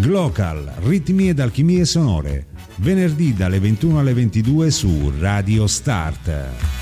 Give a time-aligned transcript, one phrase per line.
[0.00, 2.46] Glocal, ritmi ed alchimie sonore.
[2.76, 6.73] Venerdì dalle 21 alle 22 su Radio Start.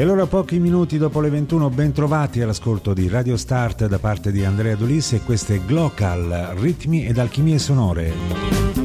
[0.00, 4.32] E allora pochi minuti dopo le 21 ben trovati all'ascolto di Radio Start da parte
[4.32, 8.79] di Andrea Dolis e queste Glocal, ritmi ed alchimie sonore.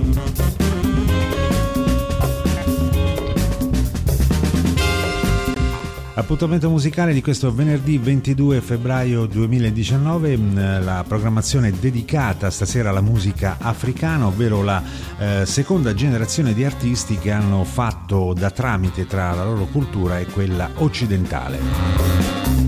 [6.17, 13.57] Appuntamento musicale di questo venerdì 22 febbraio 2019, mm, la programmazione dedicata stasera alla musica
[13.59, 14.81] africana, ovvero la
[15.19, 20.25] eh, seconda generazione di artisti che hanno fatto da tramite tra la loro cultura e
[20.25, 22.64] quella occidentale.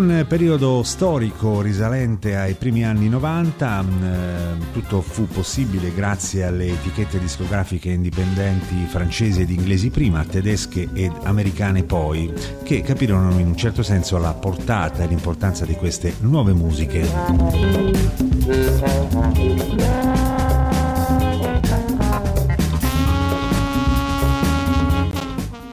[0.00, 6.68] Un periodo storico risalente ai primi anni 90, mm, eh, tutto fu possibile grazie alle
[6.68, 13.56] etichette discografiche indipendenti francesi ed inglesi prima, tedesche ed americane poi, che capirono in un
[13.58, 17.06] certo senso la portata e l'importanza di queste nuove musiche.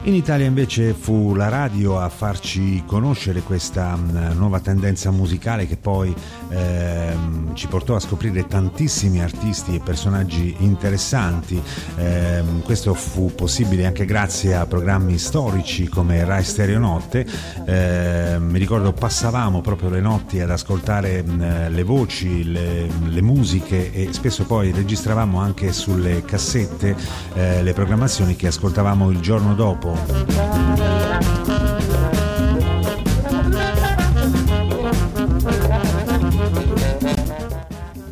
[0.08, 5.76] In Italia invece fu la radio a farci conoscere questa mm, nuova tendenza musicale che
[5.76, 6.14] poi
[6.48, 11.62] ehm, ci portò a scoprire tantissimi artisti e personaggi interessanti.
[11.98, 17.26] Ehm, questo fu possibile anche grazie a programmi storici come Rai Stereo Notte.
[17.66, 23.20] Ehm, mi ricordo passavamo proprio le notti ad ascoltare mh, mm, le voci, le, le,
[23.20, 26.96] musiche e spesso poi registravamo anche sulle cassette
[27.34, 29.97] eh, le programmazioni che ascoltavamo il giorno dopo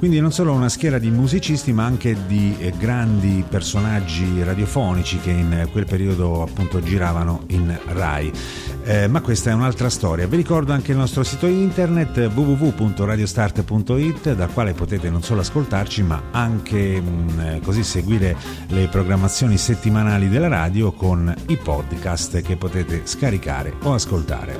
[0.06, 5.30] quindi non solo una schiera di musicisti ma anche di eh, grandi personaggi radiofonici che
[5.30, 8.32] in quel periodo appunto giravano in Rai.
[8.88, 10.28] Eh, ma questa è un'altra storia.
[10.28, 16.22] Vi ricordo anche il nostro sito internet www.radiostart.it dal quale potete non solo ascoltarci ma
[16.30, 18.36] anche mh, mm, eh, così seguire
[18.68, 24.56] le programmazioni settimanali della radio con i podcast che potete scaricare o ascoltare.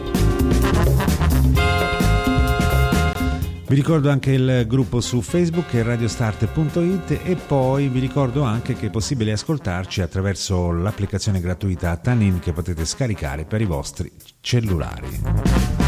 [3.68, 8.90] Vi ricordo anche il gruppo su Facebook radiostart.it e poi vi ricordo anche che è
[8.90, 15.85] possibile ascoltarci attraverso l'applicazione gratuita Tanin che potete scaricare per i vostri cellulari.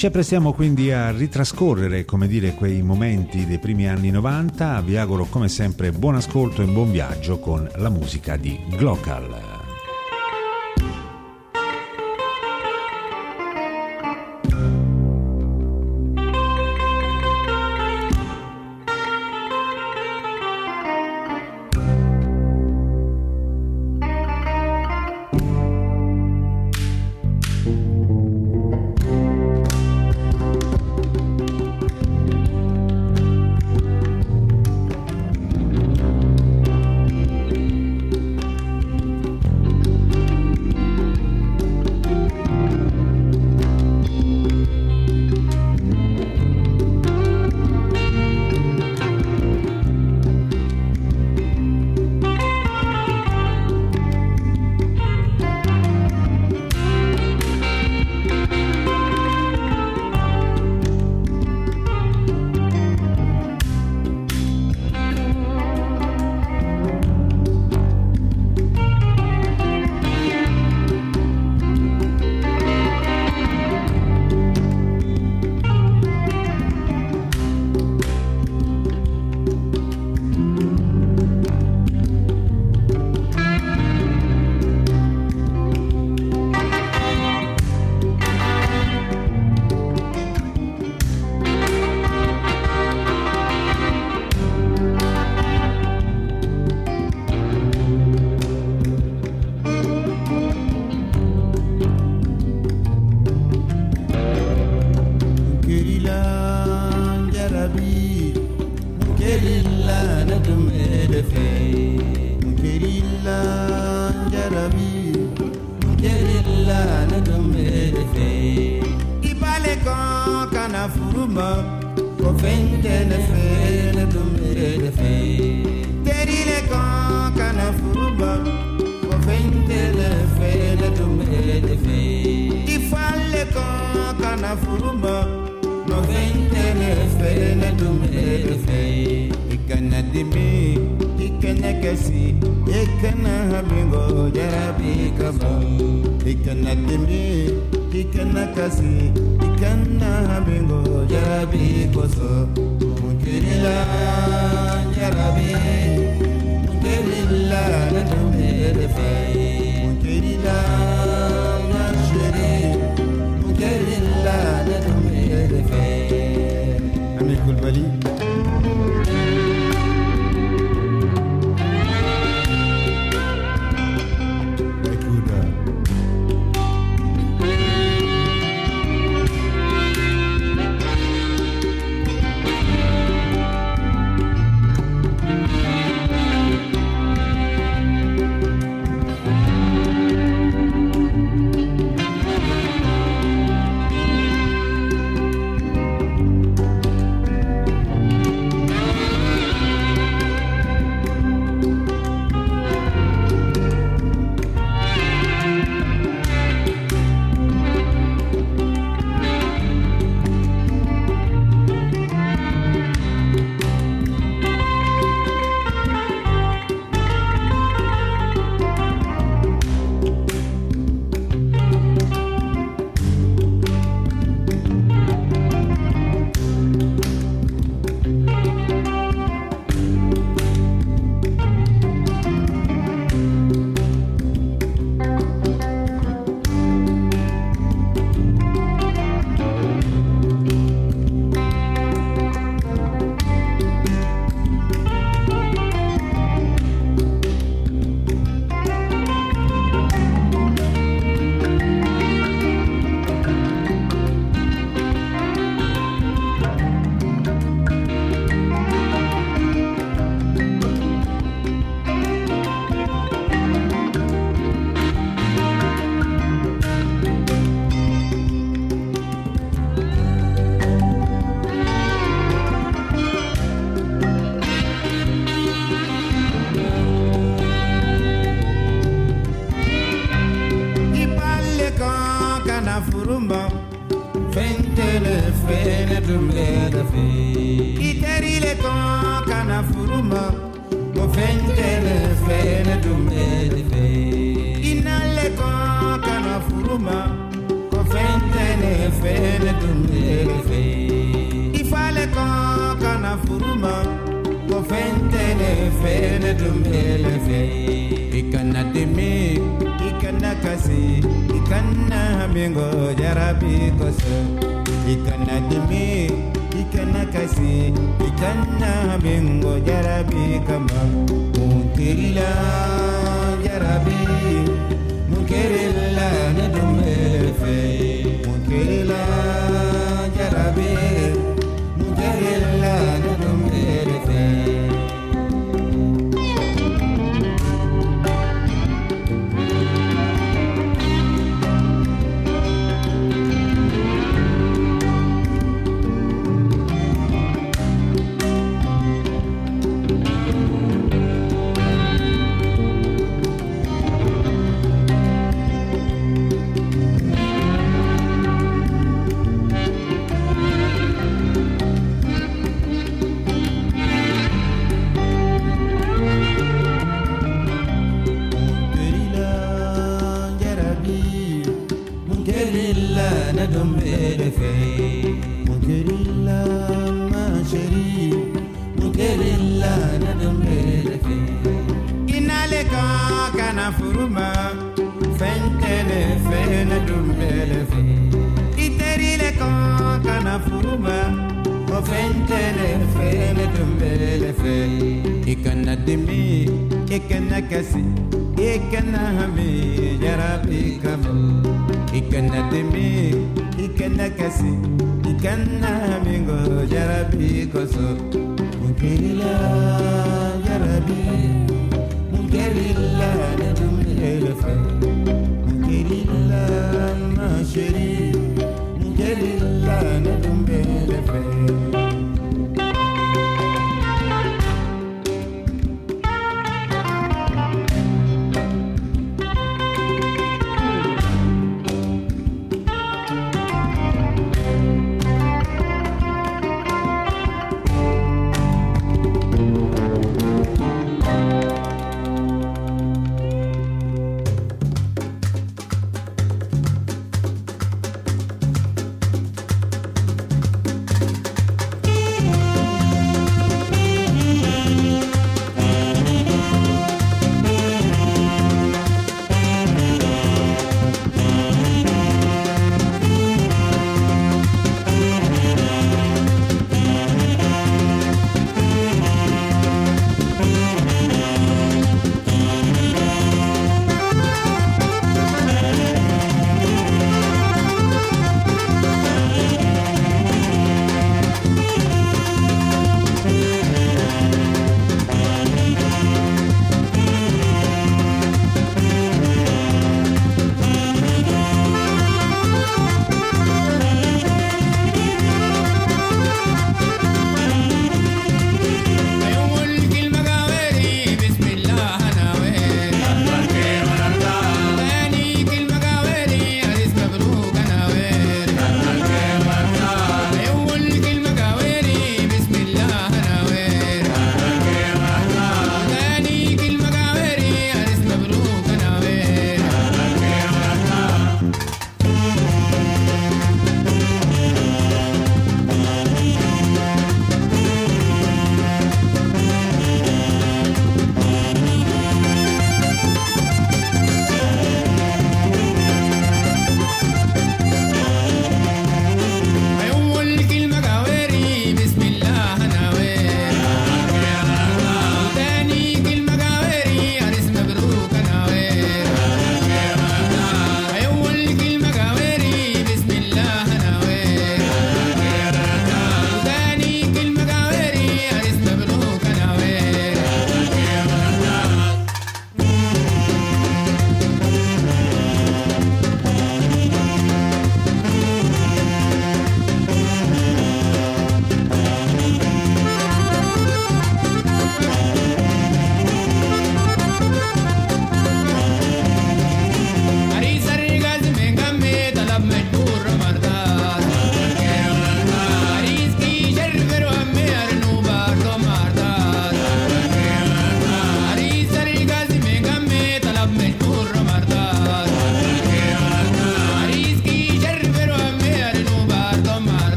[0.00, 4.80] Ci apprestiamo quindi a ritrascorrere, come dire, quei momenti dei primi anni 90.
[4.80, 9.49] Vi auguro come sempre buon ascolto e buon viaggio con la musica di Glocal.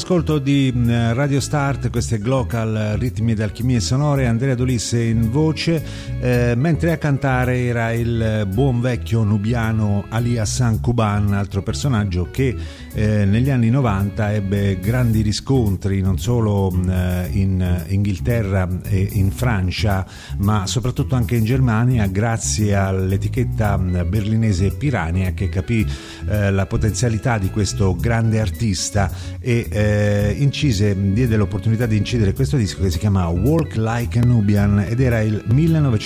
[0.00, 5.84] All'ascolto di mm, Radio Start, queste Glocal Ritmi ed Alchimie Sonore, Andrea Dolisse in voce,
[6.20, 12.54] eh, mentre a cantare era il buon vecchio nubiano Ali Hassan Kuban, altro personaggio che
[12.92, 19.30] eh, negli anni 90 ebbe grandi riscontri non solo mm, eh, in Inghilterra e in
[19.30, 20.04] Francia,
[20.38, 25.86] ma soprattutto anche in Germania, grazie all'etichetta mm, berlinese Piranha che capì
[26.28, 29.10] eh, la potenzialità di questo grande artista
[29.40, 34.22] e eh, incise, diede l'opportunità di incidere questo disco che si chiama Walk Like a
[34.22, 35.42] Nubian ed era il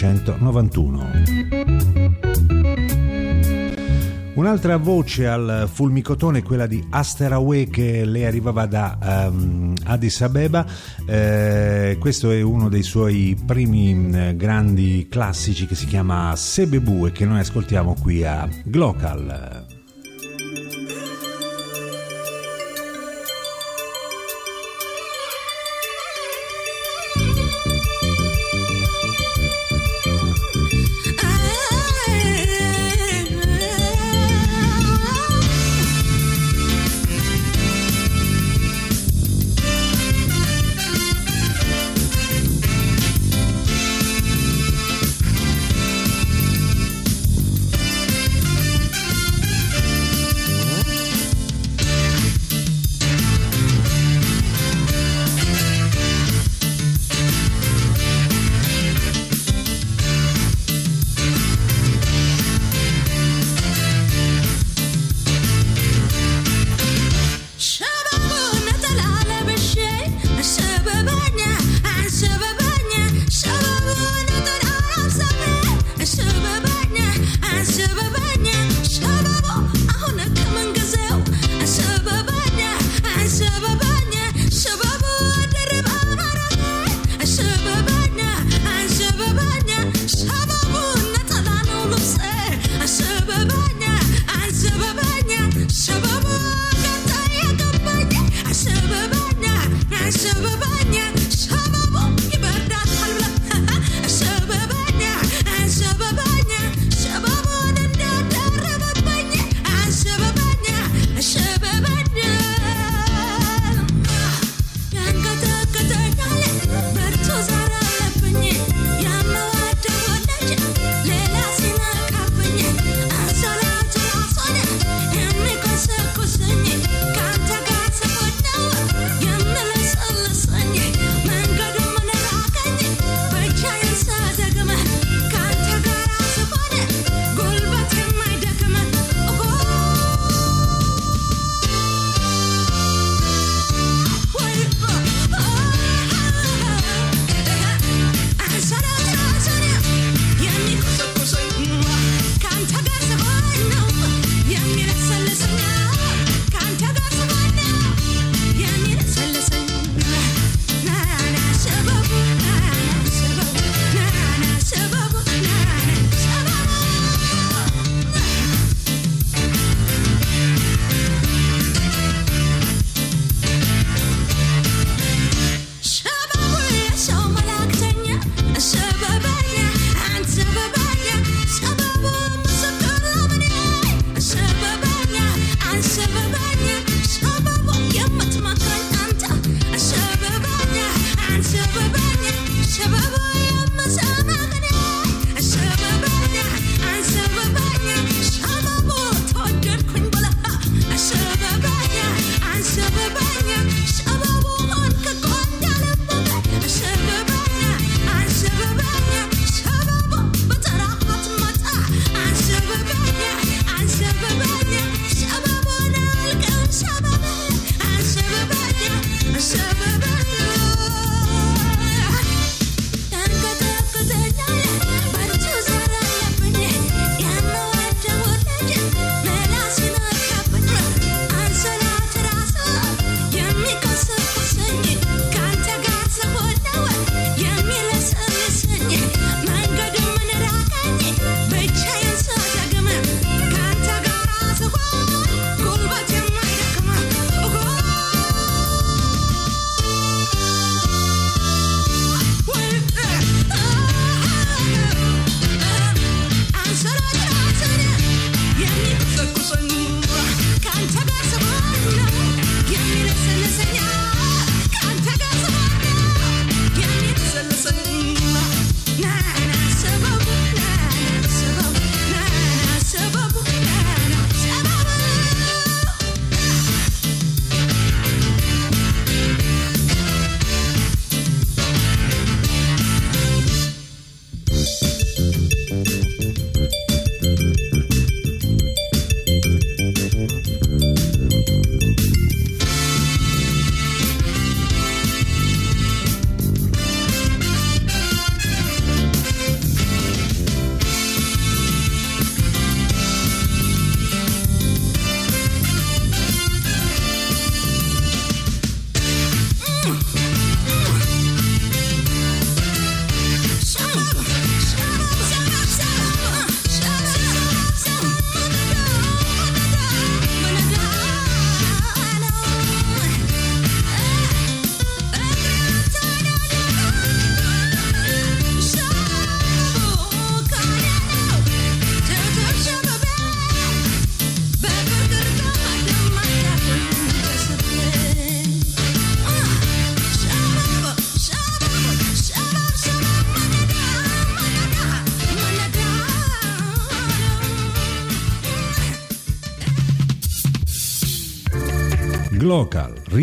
[0.05, 1.73] 1991.
[4.35, 10.67] Un'altra voce al fulmicotone quella di Asteraway che le arrivava da um, Addis Abeba,
[11.07, 17.25] eh, questo è uno dei suoi primi grandi classici che si chiama Sebebu e che
[17.25, 19.74] noi ascoltiamo qui a Glocal.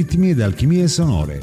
[0.02, 1.40] Ritmi ed alchimie sonore.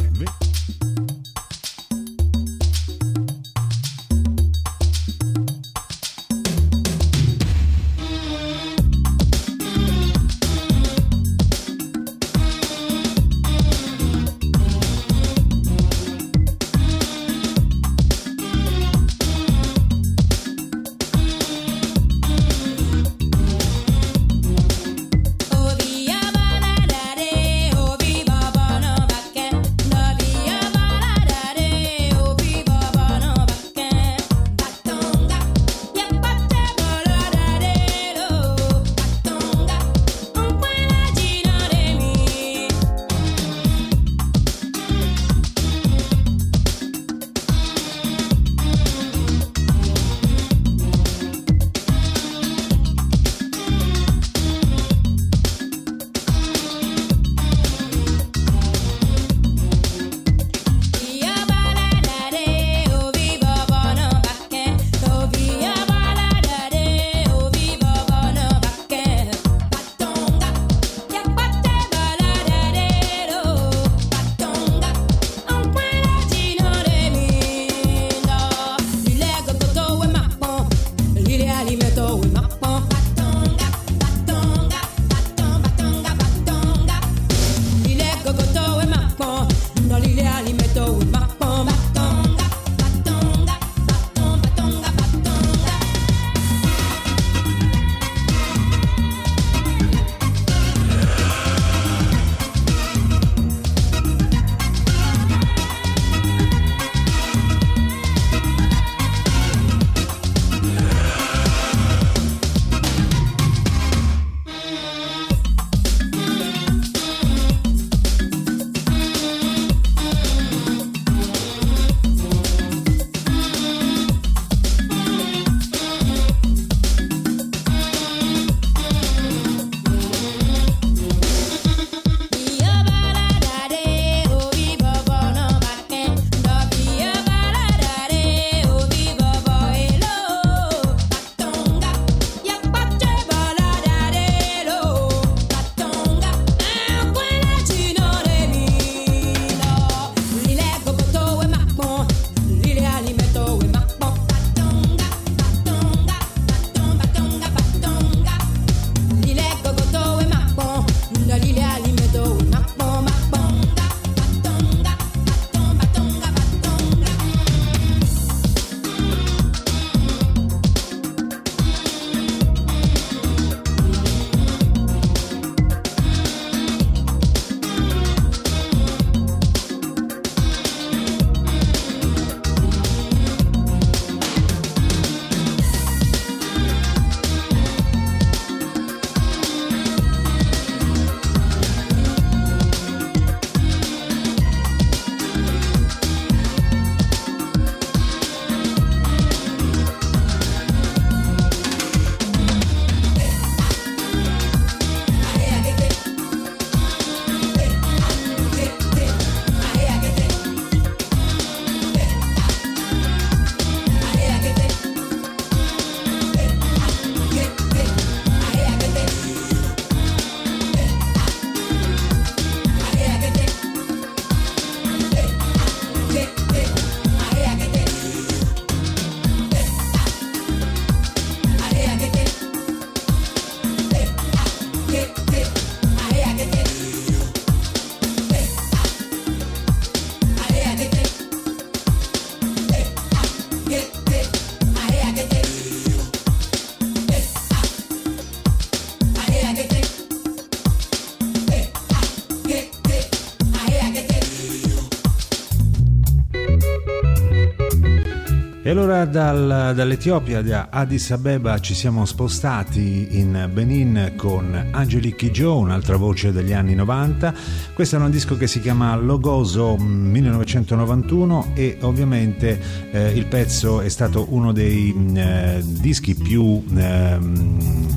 [258.68, 265.56] E allora dal, dall'Etiopia, da Addis Abeba, ci siamo spostati in Benin con Angelique Joe,
[265.56, 267.32] un'altra voce degli anni 90.
[267.72, 273.88] Questo è un disco che si chiama Logoso 1991 e ovviamente eh, il pezzo è
[273.88, 276.62] stato uno dei eh, dischi più...
[276.76, 277.87] Eh,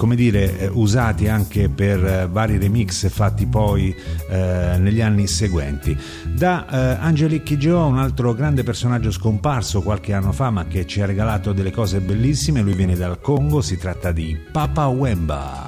[0.00, 3.94] come dire, eh, usati anche per eh, vari remix fatti poi
[4.30, 5.94] eh, negli anni seguenti.
[6.26, 11.02] Da eh, Angelique Joe, un altro grande personaggio scomparso qualche anno fa ma che ci
[11.02, 15.59] ha regalato delle cose bellissime, lui viene dal Congo, si tratta di Papa Wemba.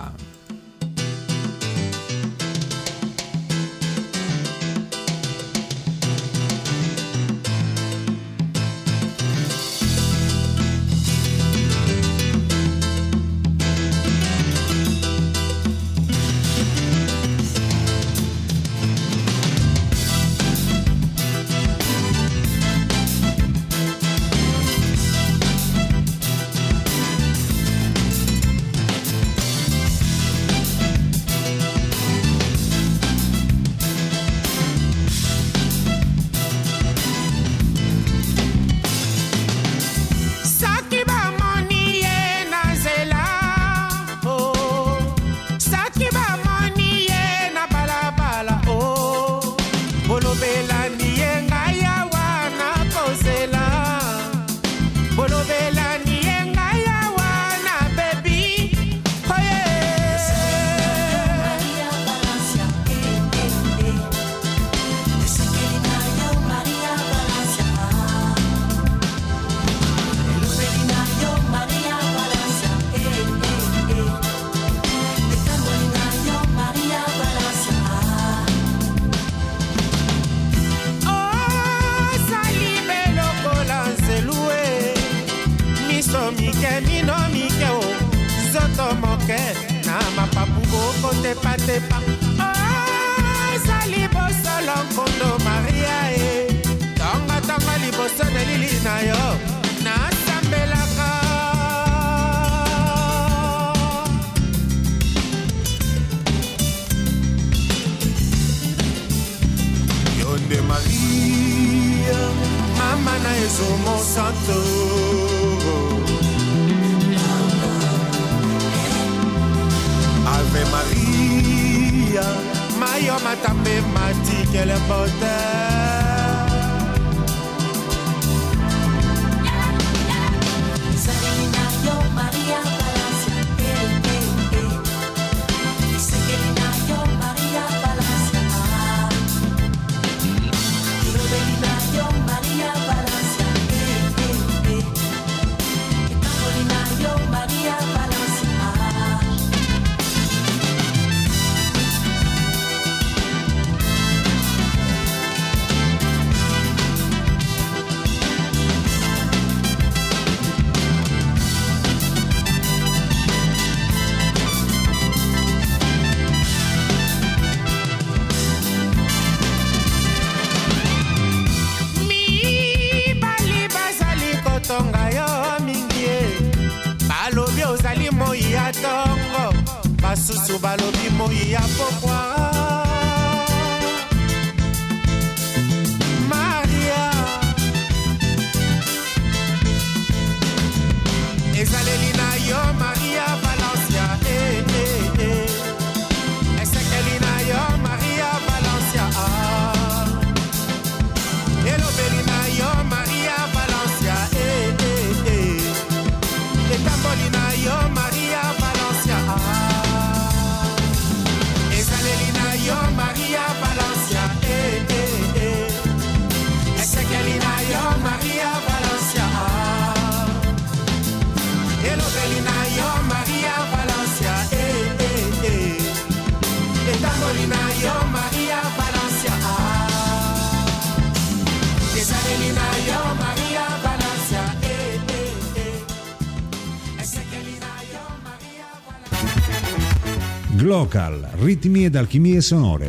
[240.83, 242.87] Local, ritmi ed alchimie sonore.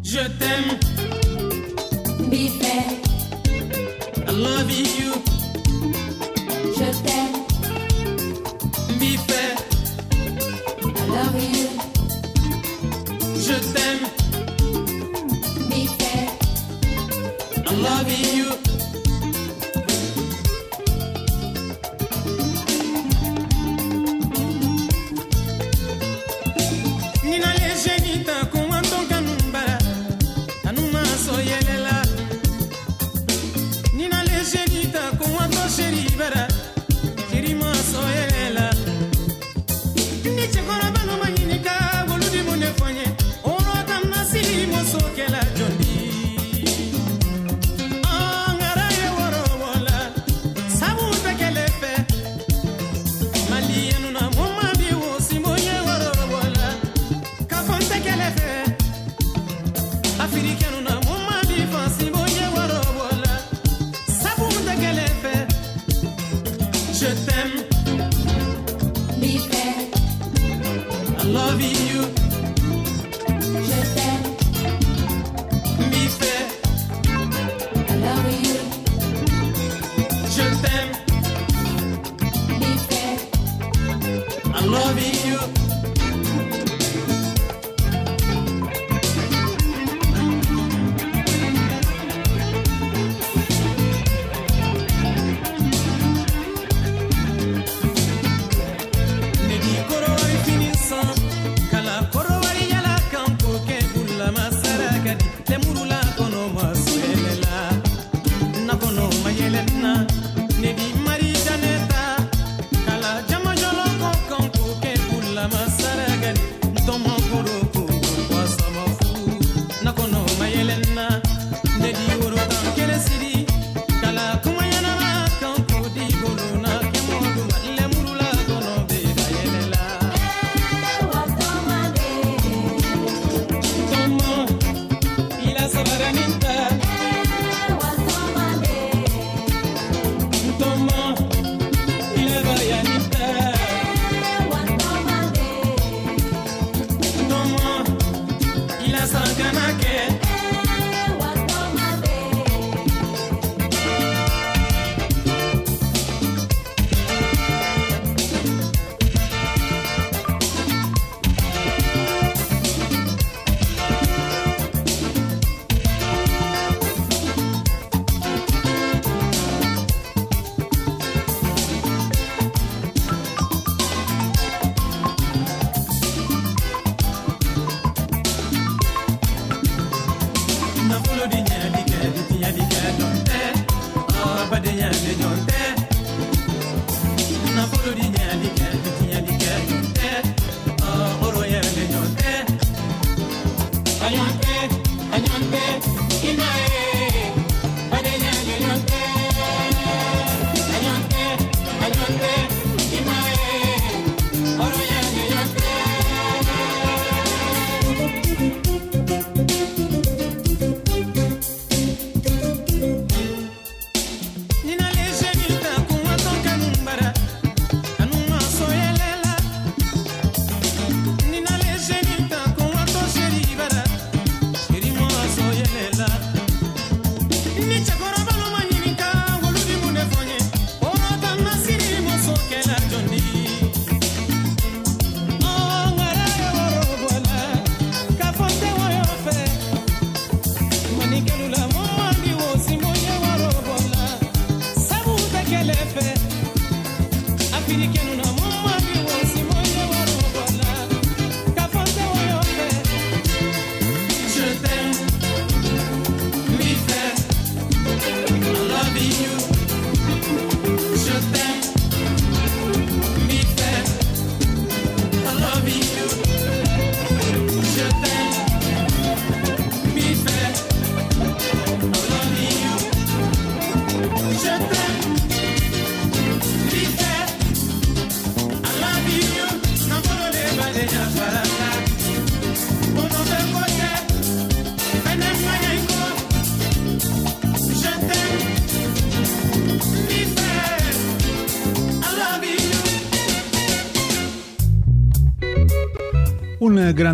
[0.00, 0.78] Je t'aime.
[2.30, 2.48] Be.
[4.28, 5.23] I love you.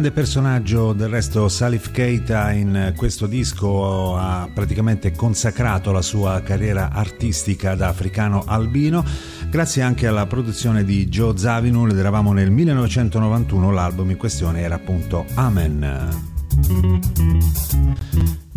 [0.01, 6.91] Grande personaggio, del resto Salif Keita in questo disco ha praticamente consacrato la sua carriera
[6.91, 9.05] artistica da africano albino,
[9.51, 14.77] grazie anche alla produzione di Joe Zawinul ed eravamo nel 1991, l'album in questione era
[14.77, 16.09] appunto Amen.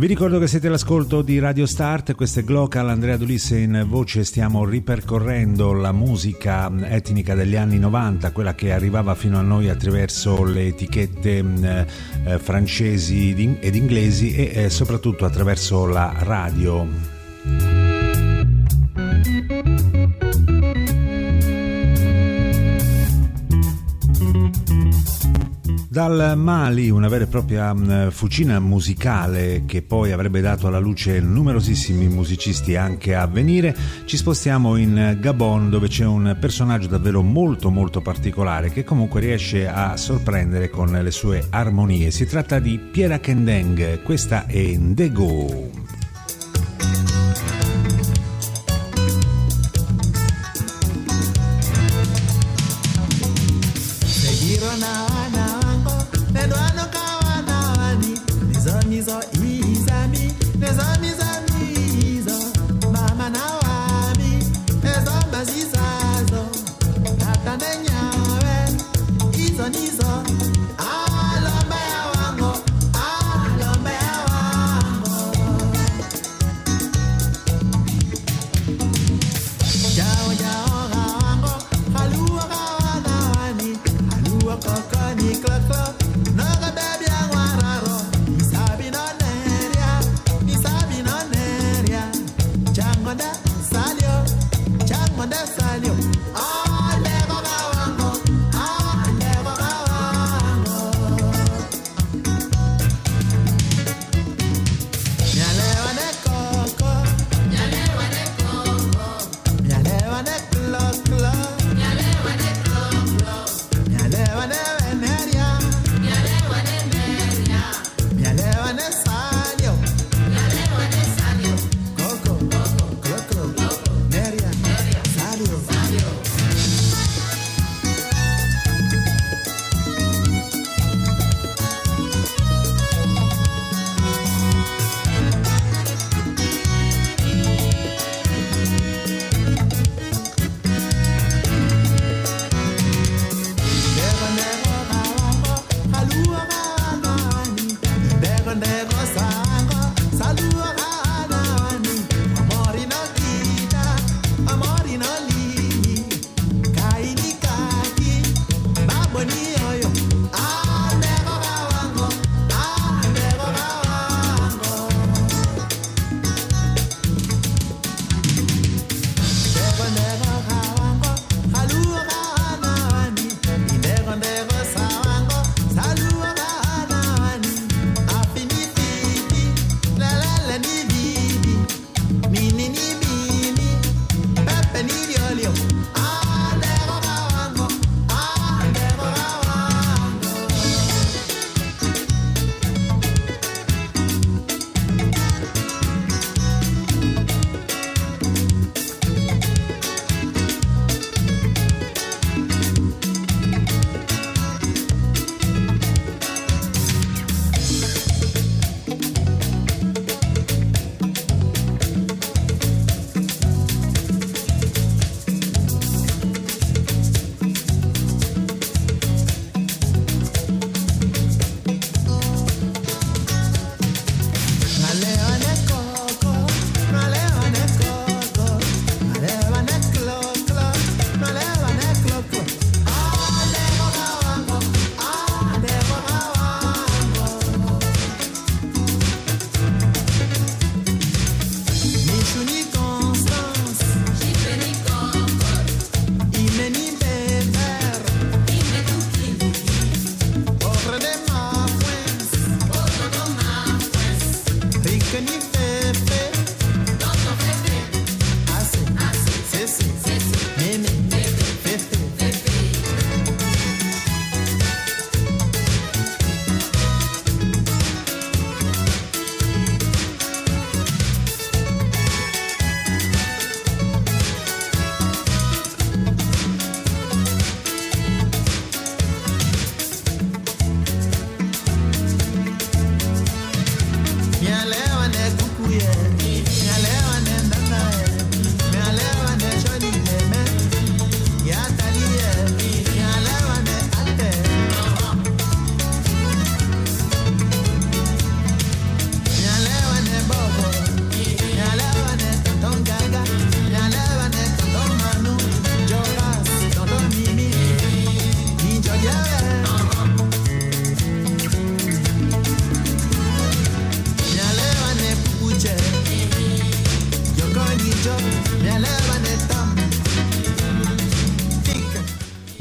[0.03, 4.25] Vi ricordo che siete all'ascolto di Radio Start, questo è Glocal, Andrea Dulisse in voce,
[4.25, 10.43] stiamo ripercorrendo la musica etnica degli anni 90, quella che arrivava fino a noi attraverso
[10.43, 17.12] le etichette eh, francesi ed inglesi e eh, soprattutto attraverso la radio.
[25.93, 31.19] Dal Mali, una vera e propria mm, fucina musicale che poi avrebbe dato alla luce
[31.19, 33.75] numerosissimi musicisti anche a venire,
[34.05, 39.67] ci spostiamo in Gabon dove c'è un personaggio davvero molto molto particolare che comunque riesce
[39.67, 42.09] a sorprendere con le sue armonie.
[42.09, 45.82] Si tratta di Piera Kendeng, questa è Ndego.
[65.63, 66.41] izazo
[67.31, 68.55] atana nyawe
[69.45, 70.02] izo nizo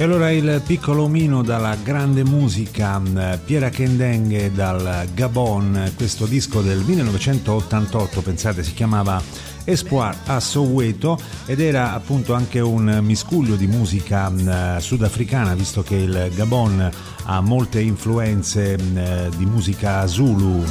[0.02, 6.60] E allora il piccolo omino dalla grande musica, mm, Piera Kendeng dal Gabon, questo disco
[6.60, 9.22] del 1988, pensate, si chiamava
[9.62, 15.94] Espoir a Soweto ed era appunto anche un miscuglio di musica mm, sudafricana, visto che
[15.94, 16.90] il Gabon
[17.26, 20.64] ha molte influenze mm, di musica zulu.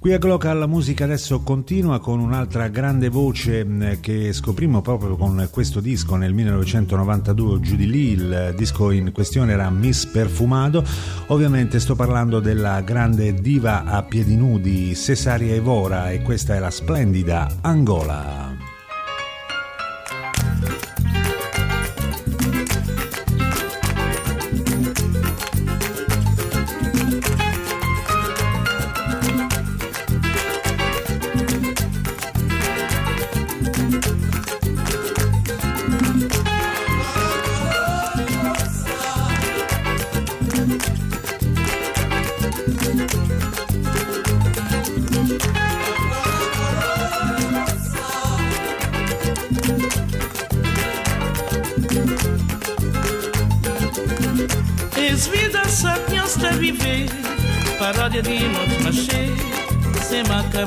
[0.00, 5.14] Qui a Glocal la musica adesso continua con un'altra grande voce mm, che scoprimmo proprio
[5.14, 10.82] con questo disco nel 1992 giù di lì, il disco in questione era Miss Perfumado,
[11.26, 16.70] ovviamente sto parlando della grande diva a piedi nudi Cesaria Evora e questa è la
[16.70, 18.69] splendida Angola.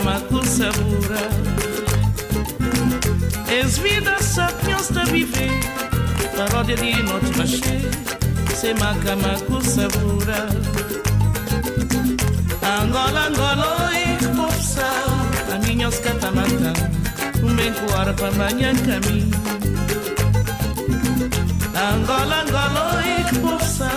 [0.04, 1.24] makusabura
[3.47, 5.49] Es vida sa piasta vive
[6.36, 7.80] Paródia de noite machê
[8.56, 9.16] Se maca
[9.64, 10.47] sabura
[12.64, 14.88] Angola, Angola, e popsa
[15.54, 19.32] A minha os O Um bem coar para manhã caminho.
[21.76, 23.91] Angola, Angola, e popsa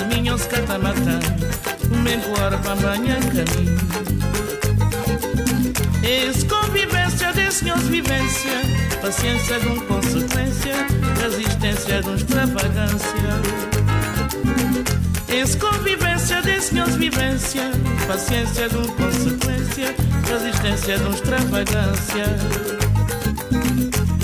[0.00, 4.19] A minha os O Um bem coar para manhã caminho.
[6.10, 8.50] Eis convivência de senhores vivência.
[9.00, 10.74] Paciência de um consequência.
[11.22, 13.40] Resistência de um extravagância.
[15.28, 17.70] Eis convivência de senhores vivência.
[18.08, 19.94] Paciência de um consequência.
[20.28, 22.24] Resistência de um extravagância.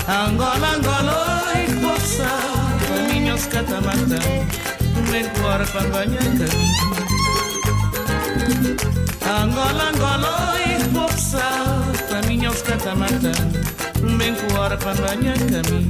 [0.09, 2.27] Angola, Angola, oi, poça
[2.89, 4.19] Caminhos catamata.
[5.13, 6.97] Menguar banhanha caminho
[9.23, 10.47] Angola, Angola,
[12.87, 13.33] samata
[14.03, 15.87] mbenkuwara pambanyakami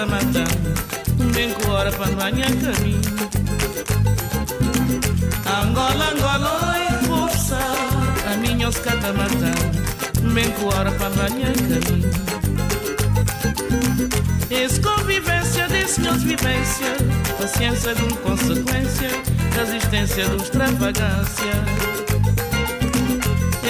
[0.00, 0.44] mata mata
[1.34, 3.00] Bem com hora para banha caminho.
[5.46, 7.58] Angola, Angola e força.
[8.30, 9.52] A minha oscata mata
[10.32, 12.10] Bem com hora para banha caminho.
[14.50, 16.96] Esse convivência, desse meus vivência
[17.38, 19.10] Paciência de um consequência
[19.56, 21.52] resistência de um extravagância.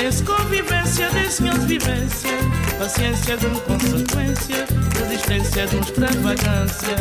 [0.07, 2.31] Esse convivência, desse meus vivência
[2.79, 4.80] Paciência de um consequência
[5.11, 6.97] resistência de uma extravagância.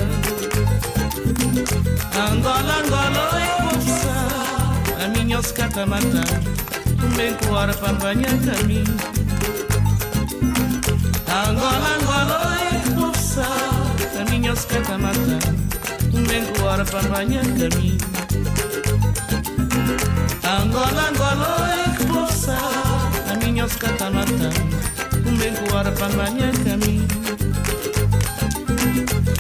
[2.31, 5.05] Angola, Angola, é eu vou.
[5.05, 6.25] A minha oscata matar.
[6.99, 8.97] Também com hora para banhar caminho.
[11.27, 13.13] Angola, Angola, é eu vou.
[14.19, 15.53] A minha oscata matar.
[16.11, 17.97] Também com hora para banhar caminho.
[20.43, 22.27] Angola, Angola, é eu vou.
[23.31, 24.53] A minha oscata matar.
[25.23, 27.07] Também com hora para banhar caminho.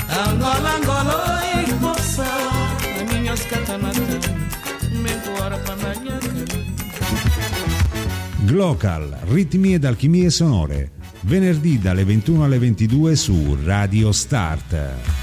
[0.09, 3.99] Angola, Angola, é que possa A minha os catamata
[4.91, 6.45] O mengo ora para banhar caminho
[8.45, 15.18] Glocal, ritmi ed alchimie sonore venerdì dalle 21 alle 22 su Radio Start.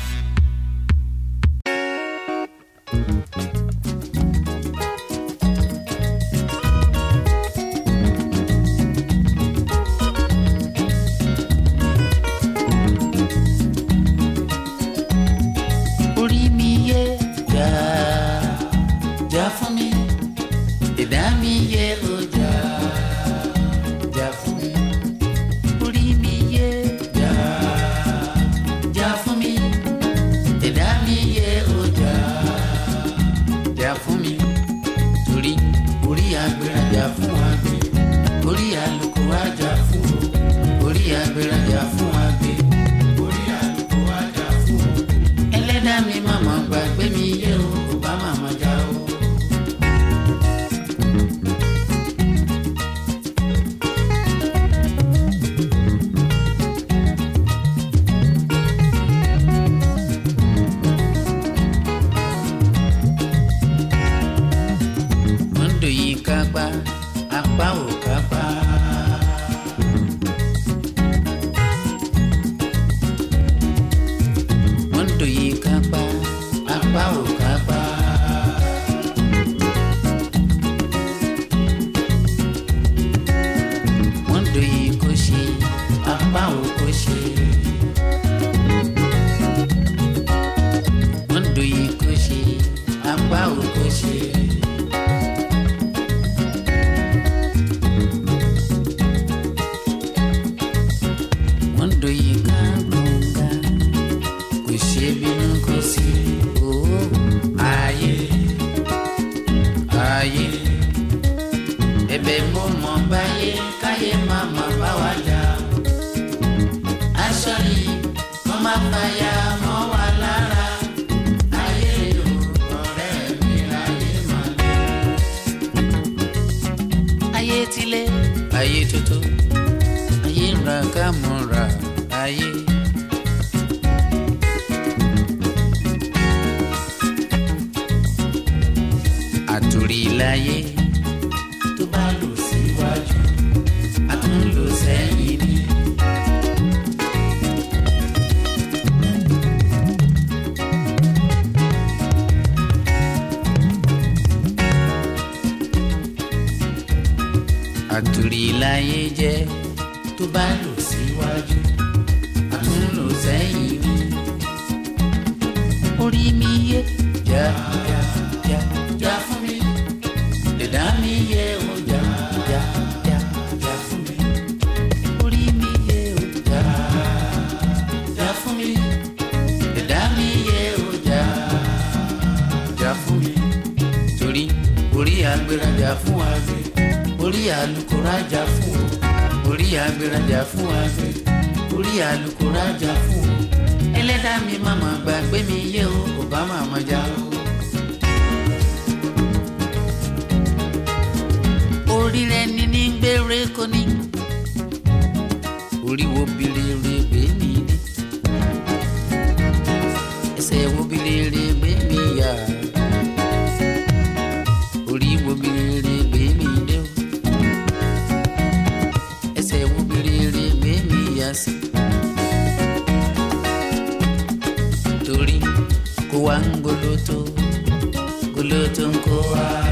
[229.06, 229.65] coar.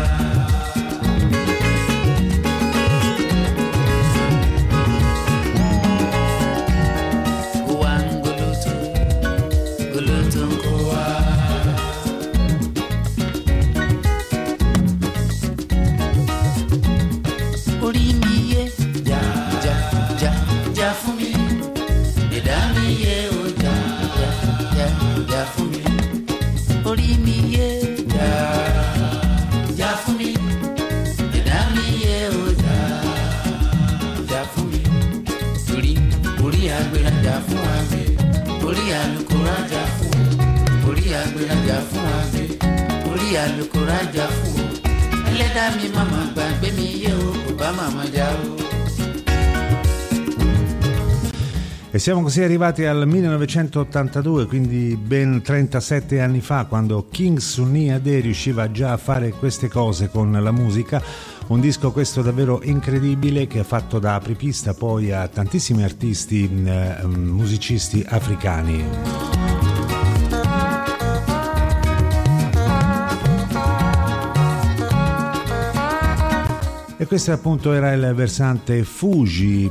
[52.05, 58.71] siamo così arrivati al 1982, quindi ben 37 anni fa, quando King Sunni Ade riusciva
[58.71, 61.03] già a fare queste cose con la musica.
[61.47, 67.07] Un disco questo davvero incredibile che ha fatto da apripista poi a tantissimi artisti, eh,
[67.07, 69.54] musicisti africani.
[77.05, 79.71] E questo appunto era il versante Fuji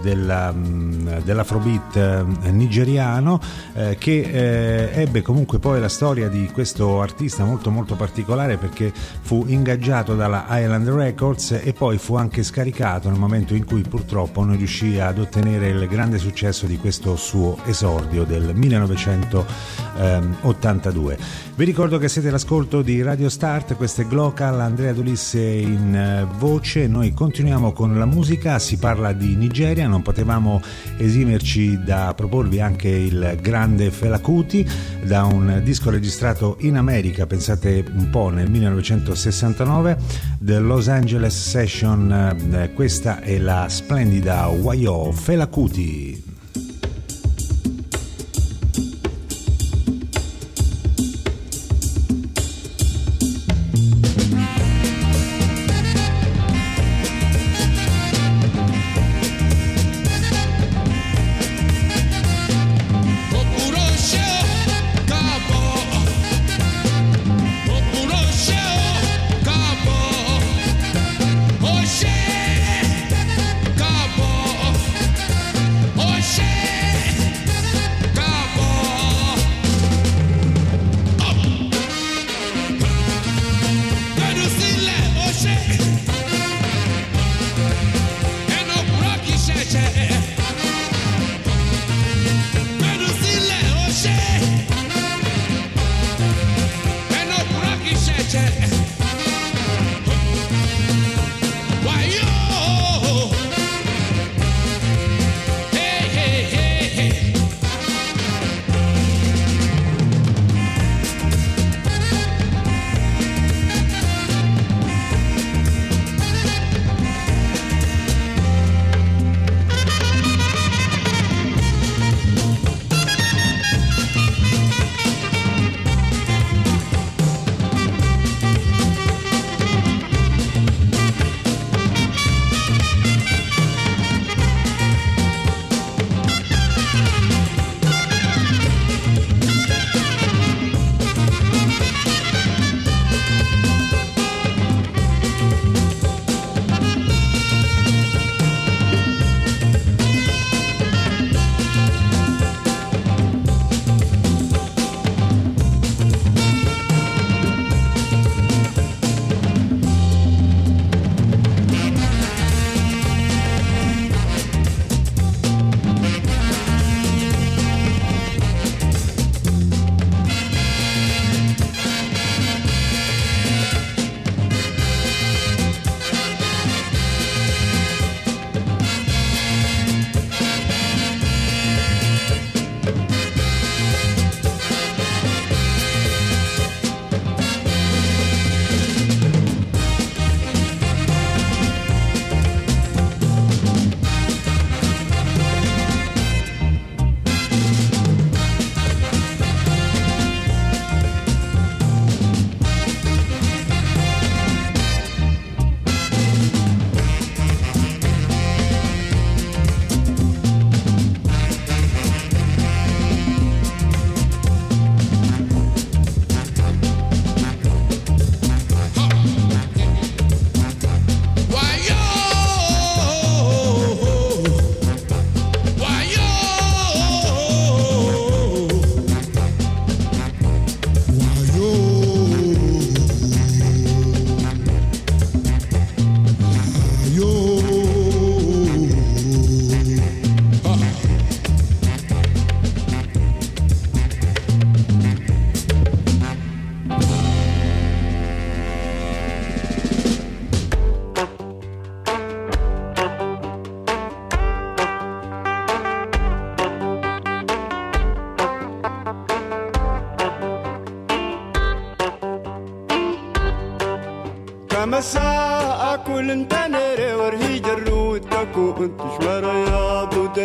[0.00, 3.40] della, dell'afrobeat nigeriano
[3.74, 8.92] eh, che eh, ebbe comunque poi la storia di questo artista molto molto particolare perché
[8.94, 14.44] fu ingaggiato dalla Island Records e poi fu anche scaricato nel momento in cui purtroppo
[14.44, 21.50] non riuscì ad ottenere il grande successo di questo suo esordio del 1982.
[21.54, 26.26] Vi ricordo che siete all'ascolto di Radio Start, questo è Glocal, Andrea Dulisse in eh,
[26.38, 30.62] voce, noi continuiamo con la musica, si parla di Nigeria, non potevamo
[30.96, 34.66] esimerci da proporvi anche il grande Felacuti
[35.04, 39.98] da un disco registrato in America, pensate un po' nel 1969,
[40.38, 42.10] The Los Angeles Session,
[42.50, 46.31] eh, questa è la splendida Wayo Felacuti.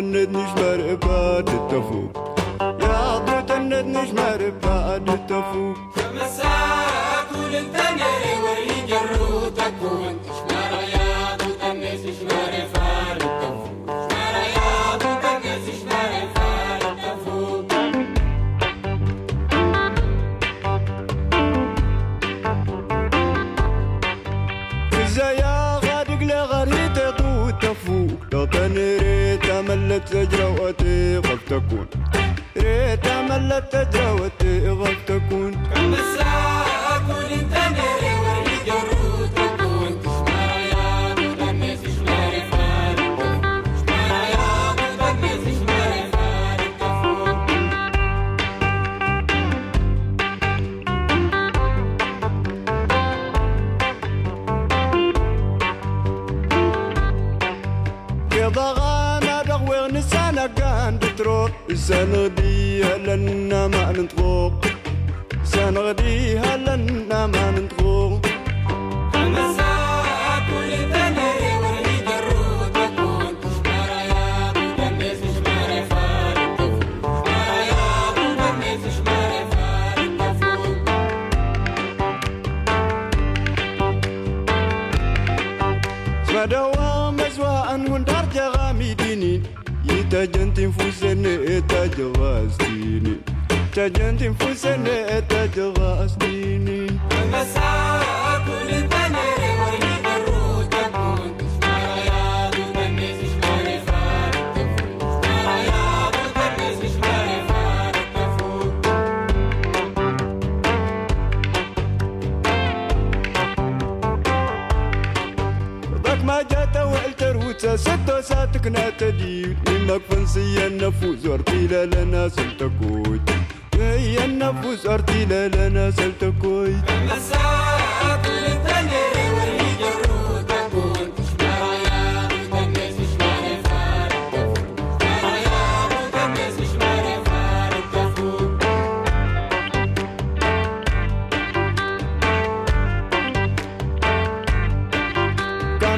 [0.06, 0.67] redet nicht mehr.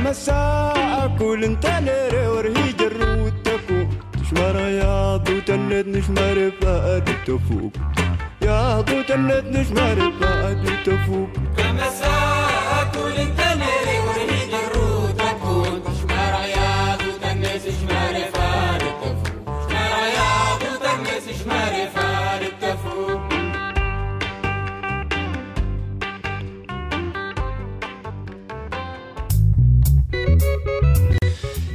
[0.09, 3.89] هسا أكل انت نري ورهي الرود تفوق.
[4.13, 5.97] تشمر يا وتند تند تفوق.
[5.97, 7.73] نشمر بقد تفوق.
[8.41, 11.29] يا أكل تند نشمر بقد تفوق.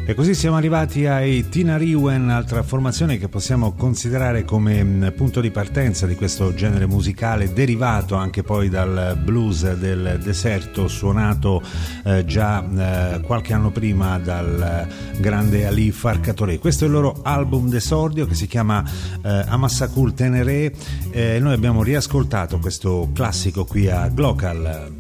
[0.07, 5.41] E così siamo arrivati ai Tina Riwen, altra formazione che possiamo considerare come mh, punto
[5.41, 11.63] di partenza di questo genere musicale, derivato anche poi dal blues del deserto, suonato
[12.05, 14.87] eh, già eh, qualche anno prima dal
[15.17, 16.59] grande Ali Farcatore.
[16.59, 18.85] Questo è il loro album d'esordio che si chiama
[19.23, 20.75] eh, Amassakul Tenere.
[21.13, 24.93] Eh, noi abbiamo riascoltato questo classico qui a Glocal.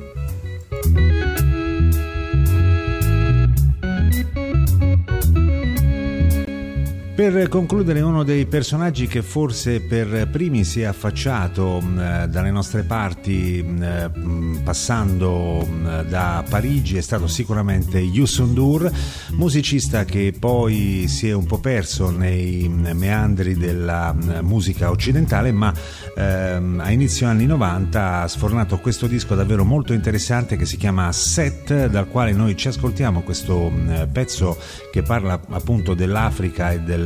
[7.14, 12.82] Per concludere, uno dei personaggi che forse per primi si è affacciato mh, dalle nostre
[12.82, 15.64] parti, mh, mh, passando
[16.08, 18.90] da Parigi, è stato sicuramente Youssou N'Dour,
[19.34, 24.12] musicista che poi si è un po' perso nei meandri della
[24.42, 25.72] musica occidentale, ma
[26.16, 31.12] ehm, a inizio anni 90 ha sfornato questo disco davvero molto interessante che si chiama
[31.12, 33.70] Set, dal quale noi ci ascoltiamo questo
[34.10, 34.58] pezzo
[34.90, 37.03] che parla appunto dell'Africa e del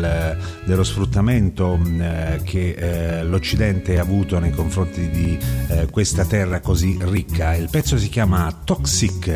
[0.65, 5.39] dello sfruttamento eh, che eh, l'Occidente ha avuto nei confronti di
[5.69, 7.55] eh, questa terra così ricca.
[7.55, 9.27] Il pezzo si chiama Toxic.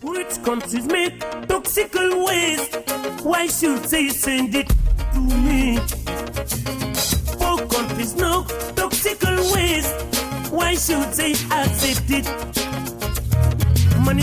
[0.00, 1.16] Rich countries make
[1.46, 2.82] toxical waste.
[3.22, 4.72] Why should they send it
[5.12, 5.80] to me?
[7.38, 9.94] Poor countries know toxical waste.
[10.50, 12.26] Why should they accept it?
[14.04, 14.22] Mani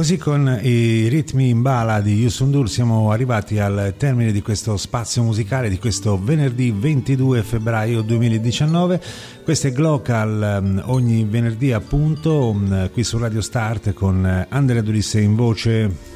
[0.00, 5.22] così con i ritmi in bala di Yusundur siamo arrivati al termine di questo spazio
[5.22, 8.98] musicale di questo venerdì 22 febbraio 2019.
[9.44, 15.20] Questo è Glocal ogni venerdì appunto um, qui su Radio Start con eh, Andrea Dulisse
[15.20, 16.09] in voce.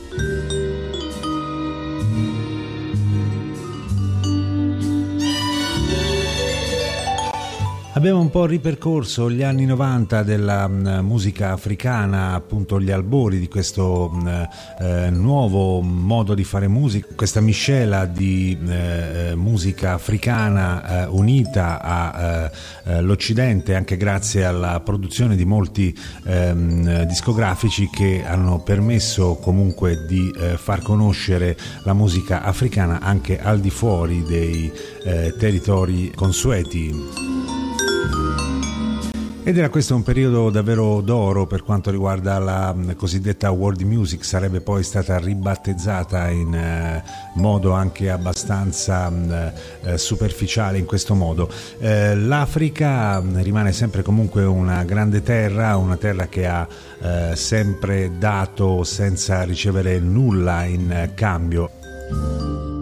[8.34, 14.48] Po' ripercorso gli anni 90 della mh, musica africana, appunto gli albori di questo mh,
[14.80, 21.80] eh, nuovo modo di fare musica, questa miscela di eh, musica africana eh, unita
[22.82, 30.56] all'Occidente anche grazie alla produzione di molti ehm, discografici che hanno permesso comunque di eh,
[30.56, 34.72] far conoscere la musica africana anche al di fuori dei
[35.04, 37.53] eh, territori consueti.
[39.46, 44.24] Ed era questo un periodo davvero d'oro per quanto riguarda la mh, cosiddetta world music,
[44.24, 51.50] sarebbe poi stata ribattezzata in eh, modo anche abbastanza mh, eh, superficiale in questo modo.
[51.78, 56.66] Eh, L'Africa mh, rimane sempre comunque una grande terra, una terra che ha
[57.34, 62.73] sempre dato senza ricevere nulla in cambio.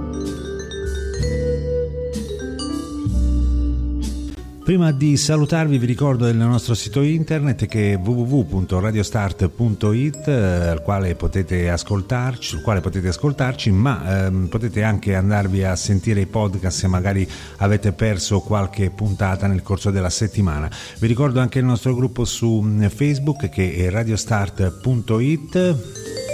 [4.65, 11.17] Prima di salutarvi vi ricordo del nostro sito internet che è www.radiostart.it eh, al quale
[11.17, 16.79] potete ascoltarci, sul quale potete ascoltarci, ma ehm, potete anche andarvi a sentire i podcast
[16.79, 20.71] se magari avete perso qualche puntata nel corso della settimana.
[21.01, 26.32] Vi ricordo anche il nostro gruppo su mm, Facebook che è radiostart.it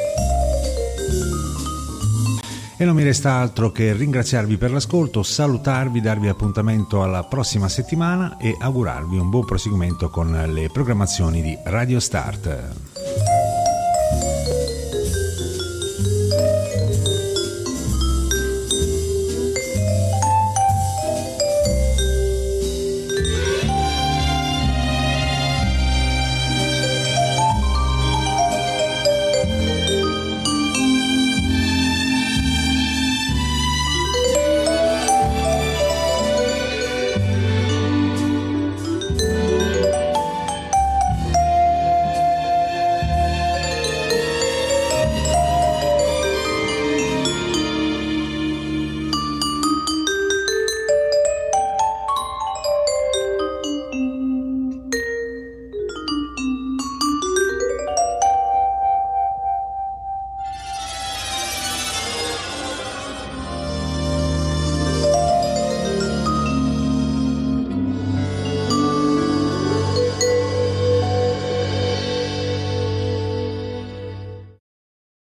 [2.81, 8.37] e non mi resta altro che ringraziarvi per l'ascolto, salutarvi, darvi appuntamento alla prossima settimana
[8.39, 12.88] e augurarvi un buon proseguimento con le programmazioni di Radio Start.